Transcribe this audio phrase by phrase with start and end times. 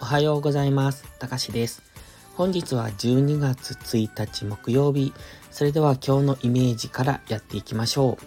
[0.00, 1.04] おはようございます。
[1.18, 1.82] たかしです。
[2.34, 5.12] 本日は12月1日木曜日。
[5.50, 8.24] それでは今日のイメージからやっていきましょう。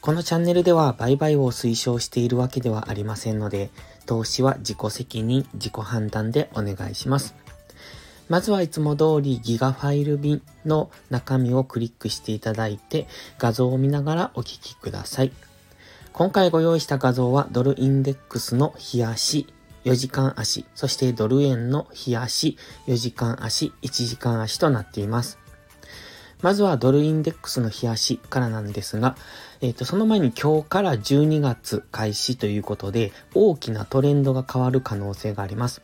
[0.00, 3.70] このチャンネルでは売買を推奨しているわけではありませんので、
[4.06, 7.34] 投資は自己責任、自己判断でお願いします。
[8.28, 15.32] まずはいつも通りギガファイル便の中身をクリックしていただいて画像を見ながらお聞きください。
[16.12, 19.46] 今回ご用意した画像はドルインデックスの冷やし、
[19.84, 25.38] 4時間足、そしてドル円の冷やし、4時間足、1時間足となっています。
[26.42, 29.16] まずはドルインデックスの冷やしからなんですが、
[29.60, 35.82] えっ、と、その前に今日から12月開始ということで、大きなトレンドが変わる可能性があります。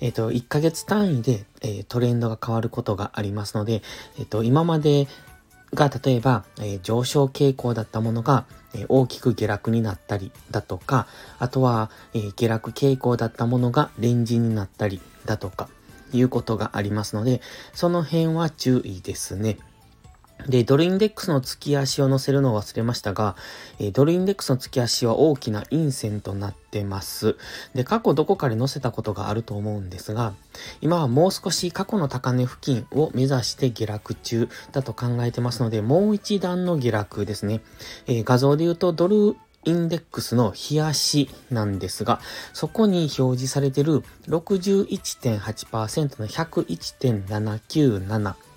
[0.00, 3.82] えっ、と、1ヶ月単位で、えートレンドが変わることがありますので、
[4.18, 5.08] えっ、と、今まで
[5.74, 11.06] が例えば、え上昇傾向だったものが、え大きく下落になったりだとか、
[11.38, 15.68] あとは、え下落傾向だったものがレンジになったりだとか、
[16.12, 17.40] いうことがありますので、
[17.72, 19.58] その辺は注意ですね。
[20.46, 23.36] で、ドルインデックスの月足を載せるのを忘れましたが、
[23.78, 27.36] えドルインデックスの月足は大きな陰線となってます。
[27.74, 30.34] で、過去どこかで載せたことがあると思うんですが、
[30.80, 37.60] 今はもう少し過去の高値付近を目指して下落中だと考えてますので、もう一段の下落ですね。
[38.06, 42.20] えー画像で言うと、ドルインデックスの冷やしなんですが、
[42.52, 48.49] そこに表示されている61.8%の101.797。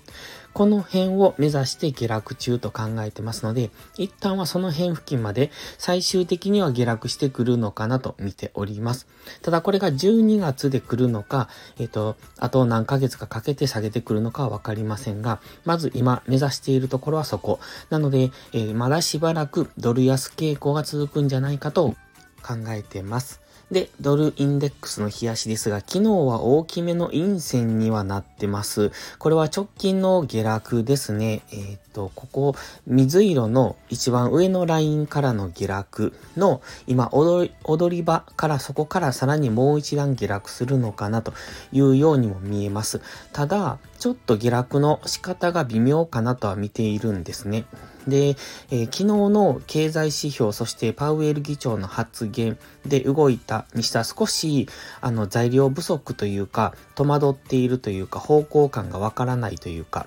[0.54, 9.08] この辺を目指して下落中と考えてますので、一旦はその辺付近まで最終的には下落してくるのかなと見ております。
[9.42, 17.58] ただこれが12月で来るのか、えっ、と、あと何ヶ月かかけて下げてくるのかはわかりませんが、まず今目指しているところはそこ。
[17.90, 21.96] なので、えーまだしばらくドル安傾向が続くんじゃないかと
[22.42, 23.43] 考えてます。
[23.70, 28.92] で、ドルインデックスの冷やしですが、昨日は大きめの陰線にはなってます。
[29.18, 31.42] これは直近の下落ですね。
[31.50, 32.54] えっ、と、ここ、
[32.86, 41.32] 水色の一番上のラインからの下落の、今踊り、踊り場からそこからさらにもう一段下落するのかなと
[41.72, 43.00] いうようにも見えます。
[43.32, 47.64] ただ、ちょっと下落の仕方が微妙かなとは見ているんですね。
[48.06, 48.36] で、
[48.70, 54.68] えー昨日の経済指標、そしてパウエル議長の発言で動いたにした少し、
[55.00, 60.06] あの、材料不足というか、戸惑っているというか、方向感がわからないというか、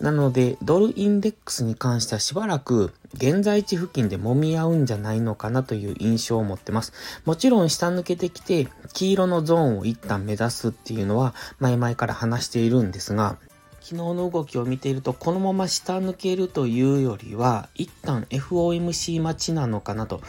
[0.00, 6.94] なので、ドルインデックスに関してはしばらく現在地付近で揉み合うんじゃないのかなという印象を持ってます。
[7.26, 13.36] もちろん下抜けてきて黄色のゾーンを一旦目指すっていうのは前々から話しているんですが、
[13.80, 20.20] 昨日の動きを見ていると、このまま下抜けるというよりは、一旦 FOMC 待ちなのかなと。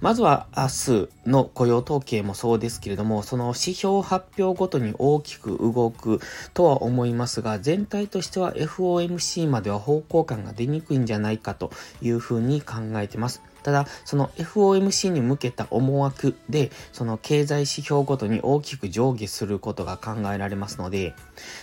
[0.00, 6.20] まずは明日の雇用統計もそうですけれども、その指標発表ごとに大きく動く
[6.54, 13.42] とは思いますが、全体としては FOMC までは方向感が出にくいんじゃないかというふうに考えてます。
[13.62, 21.14] ただ、その FOMC に向けた思惑で、その経済指標ごとに大きく上下することが考えられますので、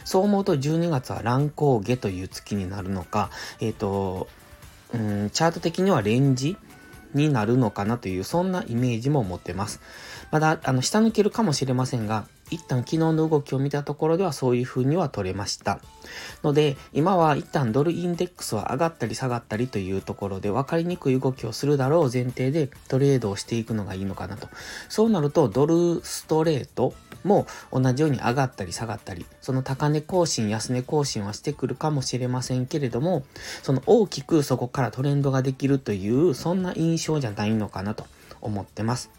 [0.06, 4.28] そう思うと12月は乱高下という月になるのか、えっ、と、
[4.94, 6.58] うん、チャート的にはレンジ
[7.14, 9.82] になるのかなという、そんなイメージも持ってます。
[10.32, 15.80] まだ、あの、下抜けるかもしれませんが、一旦昨日の動きを見たところではそういう風には取れました。
[16.44, 24.48] ので、今は一旦ドルインデックスは上がったり下がったりというところで分かりにくい動きをするだろう前提でトレードをしていくのがいいのかなと。
[24.90, 26.94] そうなると、ドルストレート
[27.24, 33.24] も同じように上がったり下がったり、その高値更新、安値更新はしてくるかもしれませんけれども、
[33.64, 38.06] その大きくそこからトレンドができるという、そんな印象じゃないのかなと
[38.42, 39.10] 思ってます。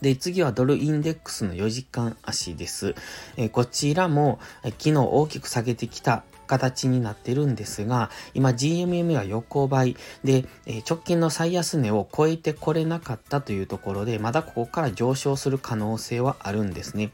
[0.00, 2.94] で、次はドルインデックスの4時間足です。
[3.36, 17.12] えこちらも、え昨日大きく下げてきた形になってるんですが、今 GMM は横ばいで、え直近の最安値を超えてこれなかったというところで、まだここから上昇する可能性はあるんですね。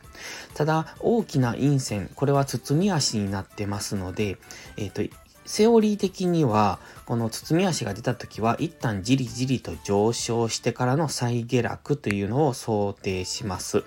[0.55, 4.39] ただ、大きな陰線、これは包み足になってますので、
[4.77, 5.03] えっ、と、
[5.47, 13.85] セオリー的には、この包み足が出た時は、一旦じりじりと上昇してからの再下落というのを想定します。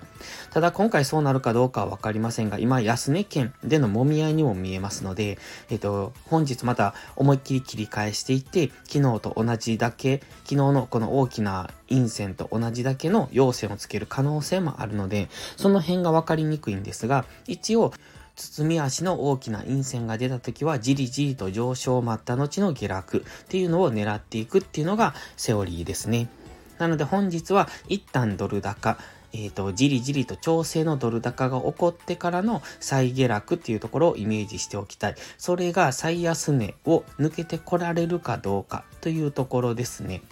[0.52, 5.38] ただ、今回そうなるかどうかはわかりませんが、今、安値圏での揉み合いにも見えますので、
[5.68, 17.92] えっ、と、本日また思いっきり切り返していって、昨日と同じだけ、昨日のこの大きな陰線と同じだけの陽線をつける可能性もあるので、その辺がわかりにくいんですが、一応、
[18.38, 26.28] 包み足の大きな陰線が出た時はじりじりと上昇を待った後の下落っていうのを狙っていくっていうのがセオリーですね。
[26.78, 28.98] なので本日は一旦ドル高、
[29.32, 35.14] えっ、ー、と、じりじりと調整のドル高が起こってからの再下落っていうところをイメージしておきたい。
[35.36, 40.22] それが最安値を抜けてこられるかどうかというところですね。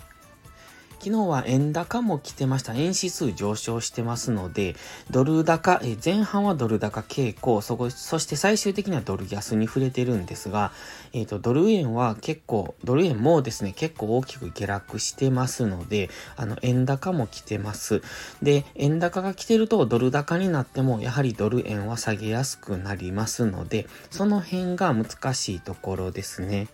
[0.99, 2.73] 昨日は円高も来てました。
[2.75, 4.75] 円指数上昇してますので、
[5.11, 10.73] ドル高、え前半はドル高傾向、そこ、そして最終的にはドル安に触れてるんですが、
[11.13, 18.03] えっ、ー、と、ドル円は結構、ドル円もですね、結構大きく下落してますので、あの、円高も来てます。
[18.43, 26.69] で、円高が来てるとドル高になっても、やはりドル円は下げやすくなりますので、その辺が難しいところですね。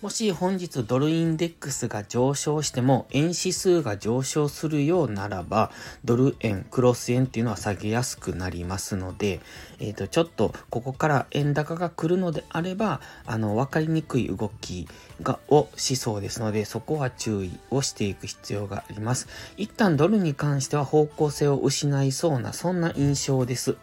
[0.00, 5.72] もし本日ドルインデックスが上昇しても円指数が上昇するようならば
[6.04, 9.40] ドル円、クロス円っていうのは下げやすくなりますので、
[9.80, 14.86] えっ、ー、と、ちょっとここから円高が来るのであれば、あの、わかりにくい動き
[15.20, 19.26] が、をしそうですので、そこは注意をしていく必要があります。
[19.56, 23.76] 一旦ドルに関しては方向性を失いそうな、そんな印象です。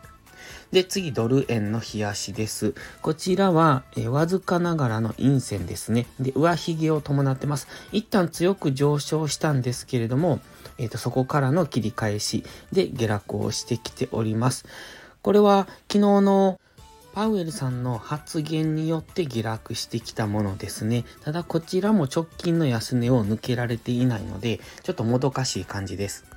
[0.76, 2.76] で、次、ドル円の冷やしです。
[3.02, 6.06] こちらは、えわずかながらの陰線ですね。
[6.20, 7.70] で、上髭を伴ってます。
[7.94, 10.42] 一旦強く上昇したんですけれども、
[10.78, 12.44] えっ、ー、と、そこからの切り返し
[12.74, 14.66] で下落をしてきております。
[15.22, 16.60] これは、昨日の
[17.14, 21.06] パウエルさんの発言によって下落してきたものですね。
[21.24, 26.35] ただこちらも直近の安値を抜けられていないので、ちょっともどかしい感じです。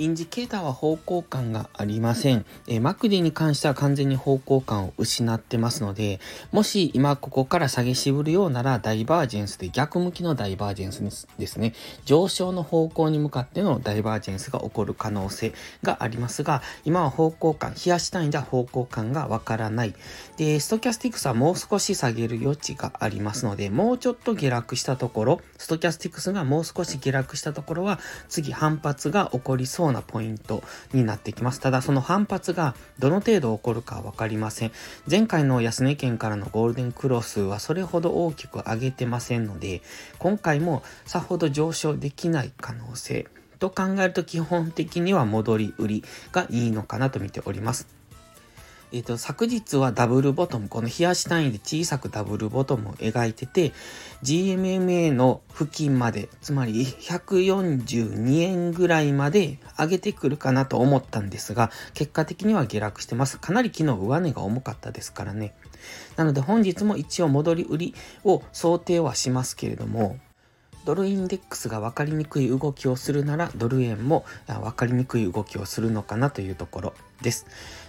[0.00, 2.46] インジケーターは方向感がありません。
[2.66, 6.20] えー、マクディに関しては完全に方向感を失ってますので、
[6.52, 11.02] もし今ここから下げ渋るようならダイバージェンスで逆向きのダイバージェンス
[11.38, 11.74] ですね。
[12.06, 15.52] 上昇の方向に向かってのダイバージェンスが起こる可能性
[15.82, 19.94] がありますが、今は方向感、冷やし単位では方向感がわからない。
[20.38, 28.00] で、ストキャスティクスはもう少し下げる余地がありますので、もうちょっと下落したところ、ストキャスティクスがもう少し下落したところは、
[28.30, 31.60] 次反発が起こりそううなポイントになってきます。
[31.60, 34.72] ただその反発がどの程度起こるか分かりません。
[35.08, 39.82] 前回の安値県からのゴールデンクロスはそれほど大きく上げてませんので、
[40.18, 43.26] 今回もさほど上昇できない可能性
[43.58, 47.99] と考えると基本的には戻り売りがいいのかなと見ております。
[48.92, 53.72] えっ、ー、と、昨日はダブルボトム、この冷やし単位で小さくダブルボトムを描いてて、
[54.22, 63.38] GMMA の付近まで、つまり142円ぐらいまで上げてくるかなと思ったんですが、結果的には下落してます。
[63.38, 65.54] かなり昨日上値が重かったですからね。
[66.16, 67.94] なので本日も一応戻り売り
[68.24, 70.18] を想定はしますけれども、
[70.84, 77.46] ドルインデックスが分かりにくい動きをするなら、ドル円も分かりにくい動きをするのかなというところです。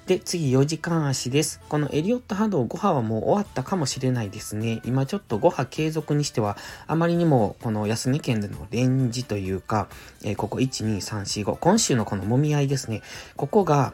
[0.07, 1.61] で、次4時間足です。
[1.69, 4.81] このエリオット波動5波はもう終わったかもしれないですね。
[4.83, 6.57] 今ちょっと5波継続にしては、
[6.88, 9.88] あまりにもこの安値県でのレンジというか、
[10.23, 13.01] えー、ここ1、2、3、4、5、今週のこの揉み合いですね。
[13.38, 13.93] ここが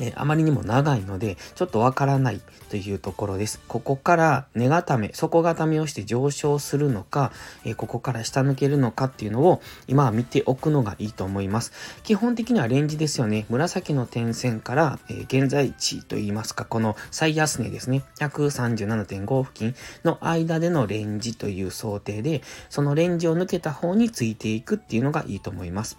[0.00, 2.40] えあまりにも長いので、ちょっとわからない
[2.70, 3.60] というところです。
[3.68, 7.32] ここから根固め、底固めをして上昇するのか、
[7.64, 11.72] えここから下抜けるのかっていうのを今は見ておくのがいいと思います。
[12.02, 13.46] 基本的にはレンジですよね。
[13.50, 18.02] 紫の点線から、え現在地といいますか、この最安値ですね。
[18.18, 19.74] 137.5付近
[20.04, 25.96] の間でのレンジという想定で、そのレンジを抜けた方についていくっていうのがいいと思います。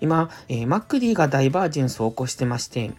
[0.00, 2.92] 今、えー、マックディがダイバージェンスを起こしてまして、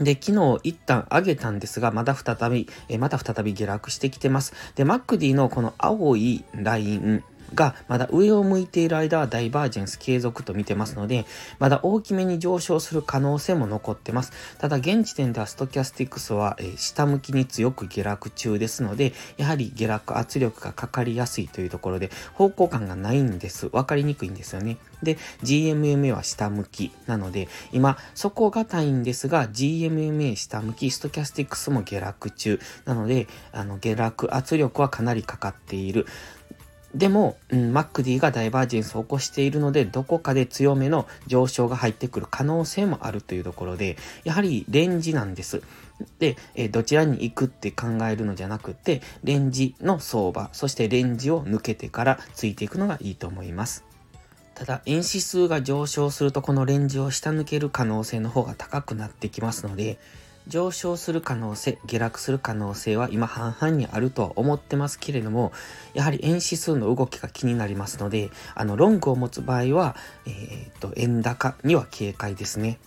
[0.00, 4.54] で、昨日一旦上げたんですが、また再び、えまた再び下落してきてます。
[4.74, 7.22] で、マックディのこの青いライン、
[7.54, 11.26] がまだ上を向いている間はダイバージェンス継続と見てますので、
[11.58, 14.32] まだ大きめに上昇する可能性も残ってます。
[14.58, 23.68] ただ現時点ではストキャスティックスは、下向きに強く下落中ですので、やはり下落圧力がかかりやすいというところで、方向感がないんです。
[23.72, 24.78] わかりにくいんですよね。
[25.02, 36.06] で、GMMA は下向きなので、今、底堅いんですが、GMMA 下向き、ストキャスティックスも下落中なので、あの、下落圧力はかなりかかっている。
[36.94, 45.62] でも、うん、マックディがダイバージェンスを起こしているので、どこかで強めの上昇が入ってくる可能性もあるというところで、やはりレンジなんです。
[46.18, 53.84] で、えどちらに行くって考えるのじゃなくて、レンジの相場、そしてレンジを抜けてからついていくのがいいと思います。
[54.54, 59.98] ただ、円指数が上昇するとこのレンジを下抜ける可能性の方が高くなってきますので、
[60.48, 65.52] 上昇する可能性、下落する可能性は今半々にあるとは思ってますけれども、
[65.94, 72.78] やはり円指数の動きが気になりますので、あの、ロングを持つ場合は、えっ、と、円高には警戒ですね。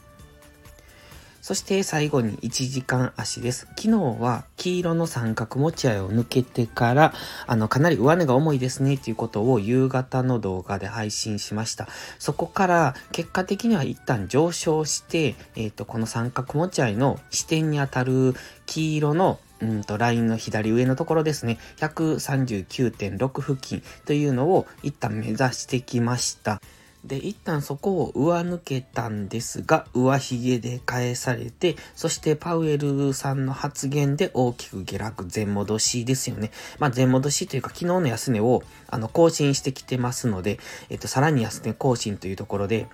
[1.44, 3.68] そして最後に1時間足です。
[3.76, 3.90] 昨日
[4.22, 7.14] は黄色の三角持ち合いを抜けてから、
[7.46, 11.90] あの、かなり上値が重いですねっていうことを夕方の動画で配信しました。
[12.18, 18.36] そこから結果的には一旦上昇して、えっ、ー、と、この三角持ち合いの視点にあたる
[18.66, 26.62] 黄色のうんと、ラインの左上のところですね、139.6付近というのを一旦目指してきました。
[27.04, 36.52] で、一旦そこを上抜けたんですが、上髭で返されて、そしてパウエルさんの発言で大きく下落、全戻しですよね。
[36.80, 42.88] まあ、全戻しというか、昨日の安値を、あの、更新してきてますので、えっと、さらに安値更新というところで、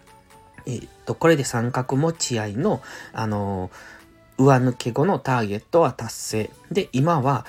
[0.66, 2.82] えっと、これで三角持ち合いの、
[3.14, 3.70] あの
[4.38, 6.50] 上抜け後のターゲットは達成。
[6.72, 7.46] で、今は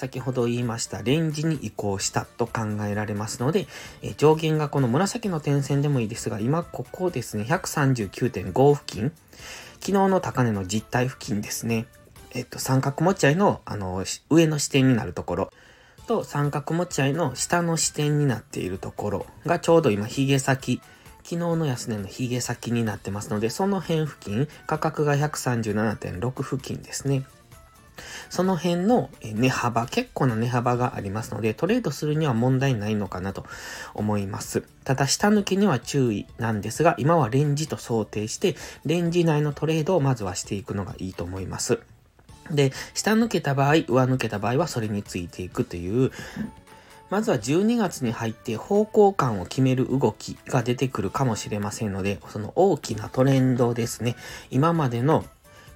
[0.00, 3.66] 先ほど言いましたレンジに移行したと考えられますので、
[4.00, 9.12] え上限がこの紫の点線でもいいですが、今ここですね、139.5付近、
[9.74, 11.84] 昨日の高値の実体付近ですね、
[12.32, 15.50] えっと、三角持ち合いの、あの、上の視点になるところ、
[16.06, 20.80] と三角持ち合いの下の視点になっているところがちょうど今、髭先、
[21.18, 27.26] 昨日の安値の髭先になってますので、その辺付近、価格が137.6付近ですね。
[28.28, 33.44] その辺の値幅、結構な値幅がありますので、トレードするには問題ないのかなと
[33.94, 34.62] 思います。
[34.84, 41.80] ただ、下抜けには注意なんですが、今はレンジと想定して、レンジ内のトレードをまずはしていくのがいいと思います。
[42.50, 46.10] で、下抜けた場合、上抜けた場合はそれについていくという、
[47.10, 54.14] まずは12月に入って方向感を決める動きが出てくるかもしれませんので、その大きなトレンドですね。
[54.50, 55.24] 今までの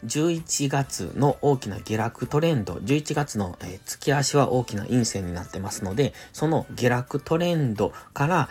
[0.05, 8.49] 11月の大きな下落トレンド、11月の、え月足は大きな陰線になってますので、その下落トレンドから、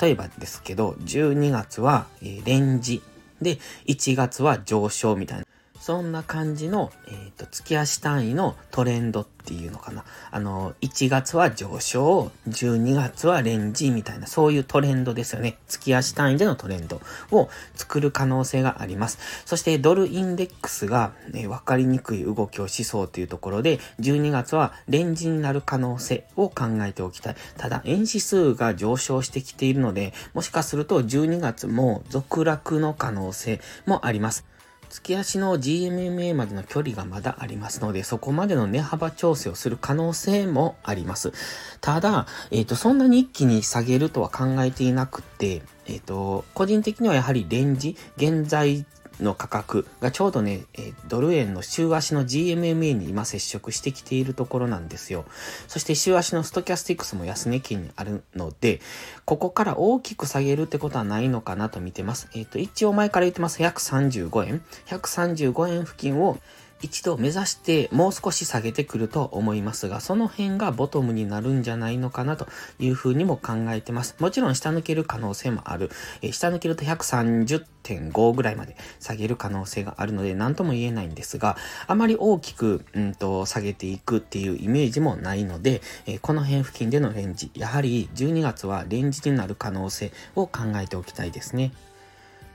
[0.00, 3.02] 例えばですけど、12月は、えレンジ
[3.40, 5.44] で、1月は上昇みたいな。
[5.88, 10.04] そんな感じの、えっ、ー、と、月足単位のトレンドっていうのかな。
[10.30, 15.56] あの、1月は上昇、12月はレンジみたいな、そういうトレンドですよね。
[15.66, 19.18] 月足単位でのトレンドを作る可能性があります。
[19.46, 27.36] そしてドルインデックスが、ね、わかりにくい動きをしそうというところで、12月はレンジになる可能性を考えておきたい。
[27.56, 34.44] ただ、円指数が上昇してきているので、もしかすると12月も続落の可能性もあります。
[34.88, 41.32] 月足の GMMA までの距離がまだありますので、そこまでの値幅調整をする可能性もあります。
[41.80, 48.84] ただ、えっ、ー、と、そんなに一気に下げるとは考えていなくて、えっ、ー、と、個人的にはやはりレンジ、現在
[49.20, 55.24] の価格がちょうどね、えドル円の週足の GMMA に今接触してきているところなんですよ。
[55.66, 58.80] そして週足のストキャスティックスも安値圏にあるので、
[59.24, 62.28] ここから大きく下げるってことはないのかなと見てます。
[62.34, 63.62] えっ、ー、と、一応前から言ってます。
[63.62, 64.62] 135円。
[64.86, 66.38] 135円付近を
[66.80, 72.46] 一度目指してもう少し下げてくると思いますが、その辺がボトムになるんじゃないのかなと
[72.78, 74.16] いうふうにも考えてます。
[74.18, 75.90] もちろん下抜ける可能性もある。
[76.22, 81.56] え、下抜けると130.5ぐらいまで下げる可能性があるので何とも言えないんですが、
[81.86, 91.72] あまり大きく、うんと、下げていくっていうイメージもないので、え、この辺付近でのレンジ、やはり12月はレンジになる可能性を考えておきたいですね。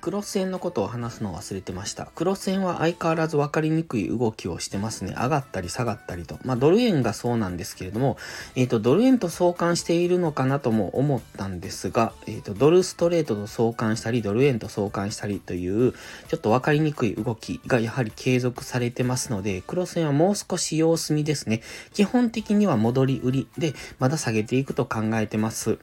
[0.03, 2.07] クロス線のことを話すのを忘れてました。
[2.07, 5.13] クロス線は相変わらず分かりにくい動きをしてますね。
[5.13, 6.39] 上がったり下がったりと。
[6.43, 8.17] まあ、ドル円がそうなんですけれども、
[8.57, 15.93] えっ、ー、と、ドル円と相関しているのかなとも思ったんですが、えっ、ー、と、ドルストレートと相関したり、ドル円と相関したりという、
[16.27, 21.61] ちょっと分かりにくい動きがやはり継続されてますので、クロス円はもう少し様子見ですね。
[21.93, 25.79] 基本的には戻り売りで、まだ下げていくと考えてます。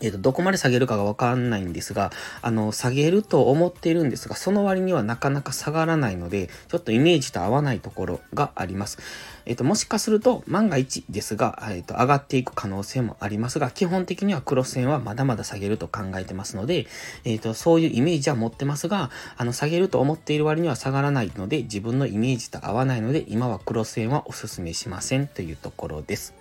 [0.00, 2.12] えっ、と、どこまで下げるかがわかんないんですが、
[2.42, 8.98] あの、下げると思っているんですが、その割にはなかなか下がらないので、ちょっとイメージと合わないところがあります。
[9.46, 16.86] えっ、と、もしかすると、万が一ですが、えっ、と、上がっていく可能性もありますが、基本的には黒線はまだまだ下げると考えてますので、
[17.24, 26.35] えっ、と、そういうイメージは持ってますが、あの、下げると思っている割には下がらないので、自分のイメージと合わないので、今は黒線はお勧めしませんというところです。